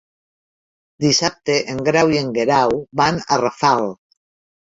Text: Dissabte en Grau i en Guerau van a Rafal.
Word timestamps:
Dissabte 1.05 1.57
en 1.73 1.83
Grau 1.89 2.13
i 2.15 2.17
en 2.21 2.33
Guerau 2.37 2.73
van 3.01 3.19
a 3.35 3.37
Rafal. 3.45 3.85